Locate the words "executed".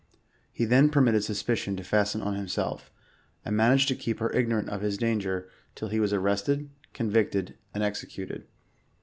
7.83-8.47